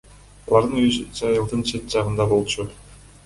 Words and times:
Алардын 0.51 0.79
үйү 0.83 1.03
айылдын 1.27 1.63
чет 1.71 1.85
жагында 1.97 2.27
болчу. 2.35 2.69